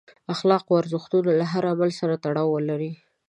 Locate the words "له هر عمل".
1.39-1.91